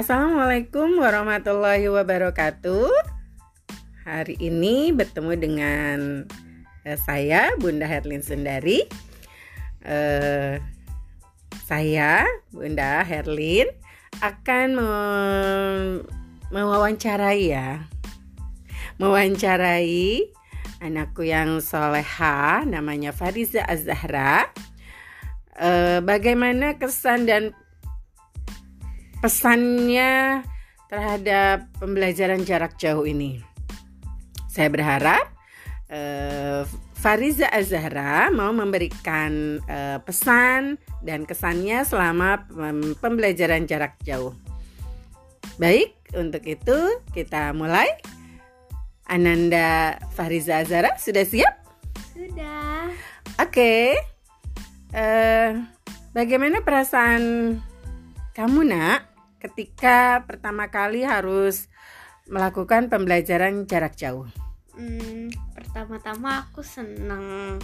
Assalamualaikum 0.00 0.96
warahmatullahi 0.96 1.84
wabarakatuh. 1.92 2.88
Hari 4.08 4.32
ini 4.40 4.96
bertemu 4.96 5.32
dengan 5.36 6.24
uh, 6.88 6.98
saya 7.04 7.52
Bunda 7.60 7.84
Herlin 7.84 8.24
Sundari. 8.24 8.88
Uh, 9.84 10.56
saya 11.68 12.24
Bunda 12.48 13.04
Herlin 13.04 13.68
akan 14.24 14.68
me 14.72 14.90
mewawancarai 16.48 17.52
ya, 17.52 17.84
mewawancarai 18.96 20.32
anakku 20.80 21.28
yang 21.28 21.60
soleha 21.60 22.64
namanya 22.64 23.12
Fariza 23.12 23.68
Azahra. 23.68 24.48
Uh, 25.60 26.00
bagaimana 26.00 26.80
kesan 26.80 27.28
dan 27.28 27.52
pesannya 29.20 30.44
terhadap 30.90 31.70
pembelajaran 31.78 32.42
jarak 32.42 32.74
jauh 32.80 33.06
ini. 33.06 33.38
Saya 34.50 34.66
berharap 34.66 35.30
uh, 35.92 36.66
Fariza 37.00 37.48
Azhara 37.48 38.28
mau 38.28 38.52
memberikan 38.52 39.56
uh, 39.64 39.96
pesan 40.04 40.76
dan 41.00 41.24
kesannya 41.24 41.80
selama 41.88 42.44
pembelajaran 43.00 43.64
jarak 43.64 43.96
jauh. 44.04 44.36
Baik, 45.56 45.96
untuk 46.12 46.44
itu 46.44 47.00
kita 47.16 47.56
mulai. 47.56 47.88
Ananda 49.10 49.98
Fariza 50.14 50.62
Azhara 50.62 50.94
sudah 51.00 51.24
siap? 51.24 51.54
Sudah. 52.14 52.92
Oke. 53.40 53.48
Okay. 53.48 53.86
Uh, 54.90 54.98
eh, 55.00 55.48
bagaimana 56.14 56.62
perasaan 56.62 57.56
kamu, 58.36 58.60
Nak? 58.70 59.09
Ketika 59.40 60.22
pertama 60.28 60.68
kali 60.68 61.02
harus 61.02 61.66
melakukan 62.30 62.92
pembelajaran 62.92 63.66
jarak 63.66 63.96
jauh? 63.96 64.28
Hmm, 64.76 65.32
pertama-tama 65.56 66.46
aku 66.46 66.62
seneng, 66.62 67.58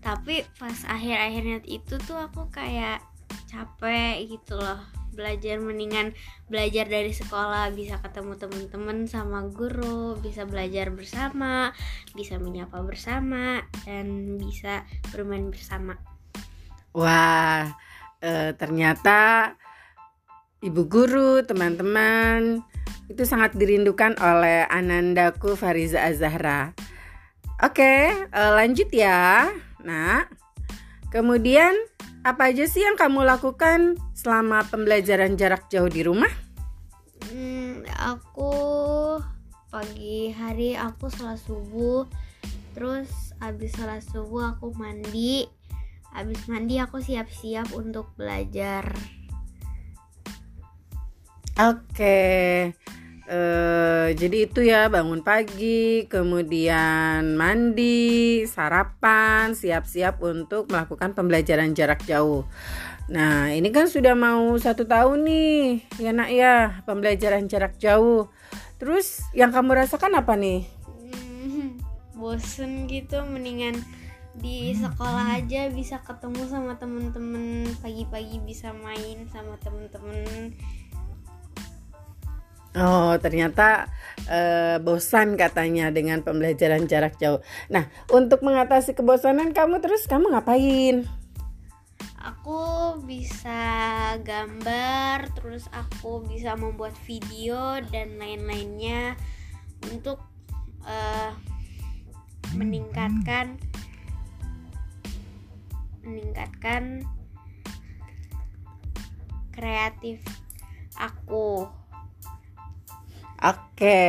tapi 0.00 0.46
pas 0.56 0.74
akhir-akhirnya 0.88 1.60
itu 1.68 2.00
tuh 2.00 2.16
aku 2.16 2.48
kayak 2.48 3.04
capek 3.50 4.24
gitu 4.28 4.56
loh. 4.56 4.80
Belajar 5.12 5.58
mendingan 5.58 6.14
belajar 6.46 6.86
dari 6.86 7.10
sekolah. 7.10 7.74
Bisa 7.74 7.98
ketemu 7.98 8.38
teman-teman 8.38 9.10
sama 9.10 9.50
guru 9.50 10.14
bisa 10.22 10.46
belajar 10.46 10.94
bersama 10.94 11.74
bisa 12.14 12.38
menyapa 12.38 12.78
bersama 12.86 13.66
dan 13.82 14.38
bisa 14.38 14.86
bermain 15.10 15.50
bersama. 15.50 15.98
Wah 16.94 17.66
e, 18.22 18.54
ternyata 18.54 19.52
ibu 20.58 20.90
guru, 20.90 21.42
teman-teman, 21.46 22.62
itu 23.08 23.22
sangat 23.24 23.54
dirindukan 23.54 24.18
oleh 24.18 24.66
Anandaku 24.66 25.54
Fariza 25.54 26.02
Azahra. 26.04 26.74
Oke, 27.62 28.14
uh, 28.30 28.52
lanjut 28.54 28.90
ya. 28.90 29.50
Nah, 29.82 30.26
kemudian 31.10 31.74
apa 32.26 32.50
aja 32.50 32.66
sih 32.66 32.82
yang 32.82 32.98
kamu 32.98 33.24
lakukan 33.24 33.96
selama 34.14 34.66
pembelajaran 34.66 35.38
jarak 35.38 35.66
jauh 35.70 35.90
di 35.90 36.02
rumah? 36.02 36.30
Hmm, 37.30 37.82
aku 37.98 38.52
pagi 39.70 40.30
hari 40.34 40.74
aku 40.74 41.10
sholat 41.10 41.38
subuh, 41.38 42.06
terus 42.74 43.10
habis 43.42 43.74
sholat 43.74 44.02
subuh 44.06 44.54
aku 44.54 44.74
mandi, 44.74 45.46
habis 46.14 46.40
mandi 46.46 46.78
aku 46.78 47.02
siap-siap 47.02 47.74
untuk 47.74 48.10
belajar. 48.14 48.86
Oke. 51.58 52.70
Uh, 53.28 54.14
jadi 54.14 54.46
itu 54.46 54.62
ya 54.62 54.86
bangun 54.86 55.26
pagi, 55.26 56.06
kemudian 56.06 57.34
mandi, 57.34 58.46
sarapan, 58.46 59.58
siap-siap 59.58 60.22
untuk 60.22 60.70
melakukan 60.70 61.18
pembelajaran 61.18 61.74
jarak 61.74 62.00
jauh. 62.06 62.46
Nah 63.10 63.50
ini 63.50 63.74
kan 63.74 63.90
sudah 63.90 64.14
mau 64.14 64.54
satu 64.56 64.86
tahun 64.86 65.26
nih, 65.26 65.58
ya 65.98 66.14
nak 66.14 66.30
ya 66.30 66.78
pembelajaran 66.86 67.50
jarak 67.50 67.74
jauh. 67.76 68.30
Terus 68.78 69.26
yang 69.34 69.50
kamu 69.50 69.82
rasakan 69.82 70.14
apa 70.14 70.38
nih? 70.38 70.62
Hmm, 71.10 71.74
bosen 72.22 72.86
gitu, 72.86 73.18
mendingan 73.26 73.76
di 74.38 74.70
sekolah 74.78 75.42
aja 75.42 75.66
bisa 75.74 75.98
ketemu 76.06 76.46
sama 76.46 76.78
temen-temen 76.78 77.66
pagi-pagi 77.82 78.38
bisa 78.46 78.70
main 78.70 79.26
sama 79.34 79.58
temen-temen 79.58 80.54
Oh, 82.78 83.18
ternyata 83.18 83.90
uh, 84.30 84.78
bosan 84.78 85.34
katanya 85.34 85.90
dengan 85.90 86.22
pembelajaran 86.22 86.86
jarak 86.86 87.18
jauh. 87.18 87.42
Nah, 87.66 87.90
untuk 88.14 88.46
mengatasi 88.46 88.94
kebosanan 88.94 89.50
kamu 89.50 89.82
terus 89.82 90.06
kamu 90.06 90.30
ngapain? 90.30 91.02
Aku 92.22 93.02
bisa 93.02 94.14
gambar, 94.22 95.34
terus 95.34 95.66
aku 95.74 96.22
bisa 96.30 96.54
membuat 96.54 96.94
video 97.02 97.82
dan 97.90 98.14
lain-lainnya 98.14 99.18
untuk 99.90 100.22
uh, 100.86 101.34
meningkatkan 102.54 103.58
meningkatkan 106.06 107.02
kreatif 109.50 110.22
aku. 110.94 111.77
Oke, 113.38 114.02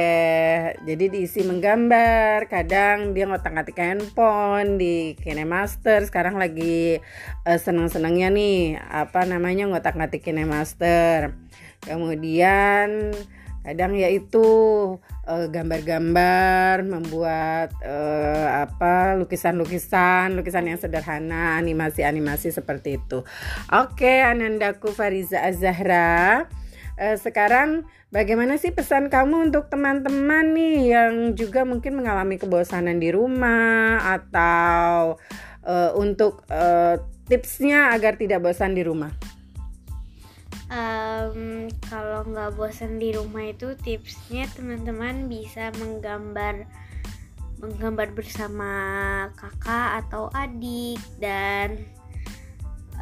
jadi 0.81 1.05
diisi 1.05 1.45
menggambar. 1.45 2.49
Kadang 2.49 3.13
dia 3.13 3.29
ngotak-ngatik 3.29 3.77
handphone 3.77 4.81
di 4.81 5.13
KineMaster. 5.21 6.01
Sekarang 6.09 6.41
lagi 6.41 6.97
uh, 7.45 7.59
seneng-senengnya 7.61 8.33
nih, 8.33 8.81
apa 8.81 9.29
namanya 9.29 9.69
ngotak-ngatik 9.69 10.25
KineMaster. 10.25 11.37
Kemudian 11.85 13.13
kadang 13.61 13.93
yaitu 13.93 14.41
uh, 15.29 15.45
gambar-gambar, 15.45 16.81
membuat 16.89 17.69
uh, 17.85 18.65
apa 18.65 19.13
lukisan-lukisan, 19.13 20.33
lukisan 20.41 20.73
yang 20.73 20.81
sederhana, 20.81 21.53
animasi-animasi 21.61 22.49
seperti 22.49 22.97
itu. 22.97 23.21
Oke, 23.69 24.25
Anandaku 24.25 24.89
Fariza 24.89 25.45
Azahra. 25.45 26.49
Uh, 26.99 27.15
sekarang 27.15 27.87
Bagaimana 28.09 28.57
sih 28.57 28.73
pesan 28.73 29.05
kamu 29.05 29.53
untuk 29.53 29.69
teman-teman 29.69 30.57
nih 30.57 30.97
yang 30.97 31.13
juga 31.37 31.61
mungkin 31.61 32.01
mengalami 32.01 32.41
kebosanan 32.41 32.97
di 32.97 33.13
rumah 33.13 34.01
atau 34.01 35.13
uh, 35.61 35.93
untuk 35.93 36.41
uh, 36.49 36.97
tipsnya 37.29 37.93
agar 37.93 38.17
tidak 38.17 38.41
bosan 38.41 38.73
di 38.73 38.81
rumah? 38.81 39.13
Um, 40.73 41.69
kalau 41.85 42.25
nggak 42.33 42.57
bosan 42.57 42.97
di 42.97 43.13
rumah 43.13 43.45
itu 43.53 43.77
tipsnya 43.77 44.49
teman-teman 44.57 45.29
bisa 45.29 45.69
menggambar 45.77 46.65
menggambar 47.61 48.09
bersama 48.17 48.73
kakak 49.37 50.01
atau 50.01 50.33
adik 50.33 50.97
dan 51.21 51.77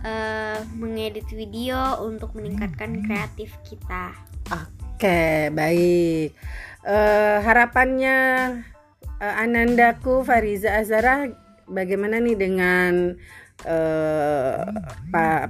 uh, 0.03 0.59
mengedit 0.77 1.25
video 1.31 2.03
untuk 2.05 2.33
meningkatkan 2.37 3.01
kreatif 3.05 3.53
kita. 3.65 4.13
Oke, 4.51 5.53
baik. 5.53 6.33
Uh, 6.87 7.43
harapannya 7.43 8.17
uh, 9.21 9.35
Anandaku 9.43 10.23
Fariza 10.23 10.77
Azara 10.79 11.27
bagaimana 11.67 12.17
nih 12.23 12.37
dengan 12.39 13.17
uh, 13.67 14.63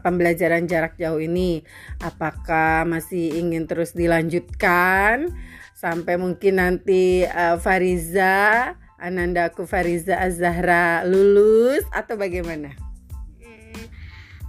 pembelajaran 0.01 0.65
jarak 0.65 0.97
jauh 0.97 1.21
ini? 1.21 1.61
Apakah 2.01 2.87
masih 2.87 3.37
ingin 3.37 3.67
terus 3.69 3.93
dilanjutkan 3.93 5.31
sampai 5.77 6.17
mungkin 6.17 6.57
nanti 6.57 7.27
uh, 7.27 7.61
Fariza 7.61 8.73
Anandaku 8.97 9.69
Fariza 9.69 10.17
Azahra 10.17 11.05
lulus 11.05 11.85
atau 11.93 12.17
bagaimana? 12.17 12.86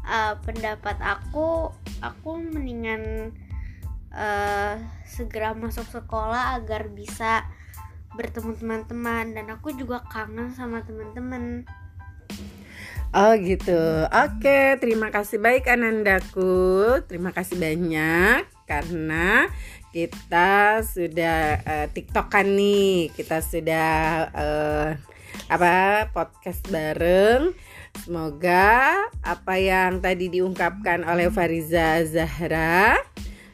Uh, 0.09 0.41
pendapat 0.41 0.97
aku, 1.05 1.69
aku 2.01 2.31
mendingan 2.41 3.37
uh, 4.09 4.81
segera 5.05 5.53
masuk 5.53 5.85
sekolah 5.85 6.57
agar 6.57 6.89
bisa 6.89 7.45
bertemu 8.17 8.57
teman-teman 8.57 9.37
dan 9.37 9.53
aku 9.53 9.77
juga 9.77 10.01
kangen 10.09 10.57
sama 10.57 10.81
teman-teman. 10.81 11.69
Oh 13.09 13.33
gitu. 13.37 14.05
Oke, 14.09 14.77
terima 14.81 15.09
kasih 15.09 15.41
baik 15.41 15.65
Anandaku. 15.69 17.01
Terima 17.09 17.33
kasih 17.33 17.57
banyak 17.57 18.45
karena 18.69 19.49
kita 19.97 20.85
sudah 20.85 21.41
uh, 21.65 21.87
TikTokan 21.89 22.49
nih. 22.53 23.09
Kita 23.17 23.41
sudah 23.41 24.29
uh, 24.29 24.89
apa 25.49 26.09
podcast 26.13 26.69
bareng. 26.69 27.57
Semoga 28.05 28.95
apa 29.21 29.55
yang 29.59 29.99
tadi 29.99 30.31
diungkapkan 30.31 31.03
oleh 31.03 31.29
Fariza 31.33 32.05
Zahra 32.07 32.97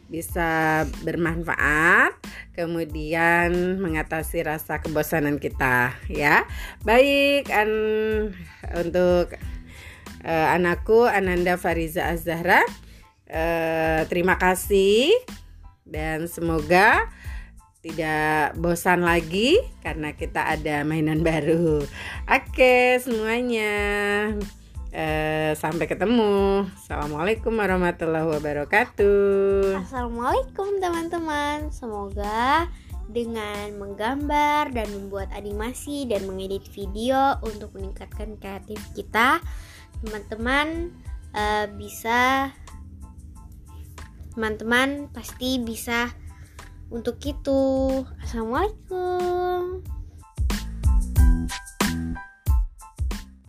bisa 0.08 0.84
bermanfaat 1.02 2.14
kemudian 2.54 3.82
mengatasi 3.82 4.46
rasa 4.46 4.78
kebosanan 4.78 5.42
kita 5.42 5.96
ya. 6.06 6.46
Baik 6.86 7.50
an 7.50 7.70
untuk 8.78 9.34
uh, 10.24 10.54
anakku 10.54 11.04
Ananda 11.04 11.58
Fariza 11.60 12.08
Azhara 12.14 12.62
uh, 13.28 14.00
terima 14.08 14.40
kasih 14.40 15.12
dan 15.84 16.30
semoga 16.30 17.10
tidak 17.84 18.56
bosan 18.56 19.04
lagi 19.04 19.60
karena 19.84 20.16
kita 20.16 20.56
ada 20.56 20.80
mainan 20.88 21.20
baru. 21.20 21.84
Oke, 22.24 22.96
semuanya. 22.96 23.72
Eh, 24.88 25.52
sampai 25.52 25.84
ketemu. 25.84 26.64
Assalamualaikum 26.80 27.52
warahmatullahi 27.52 28.24
wabarakatuh. 28.24 29.84
Assalamualaikum 29.84 30.80
teman-teman. 30.80 31.68
Semoga 31.68 32.72
dengan 33.12 33.76
menggambar 33.76 34.72
dan 34.72 34.88
membuat 34.88 35.28
animasi 35.36 36.08
dan 36.08 36.24
mengedit 36.24 36.64
video 36.72 37.36
untuk 37.44 37.76
meningkatkan 37.76 38.40
kreatif 38.40 38.80
kita, 38.96 39.44
teman-teman 40.00 40.88
uh, 41.36 41.68
bisa 41.76 42.48
teman-teman 44.32 45.12
pasti 45.12 45.60
bisa 45.60 46.10
untuk 46.90 47.16
itu. 47.24 47.60
Assalamualaikum. 48.20 49.13